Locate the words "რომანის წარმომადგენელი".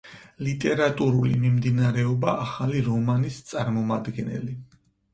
2.91-4.61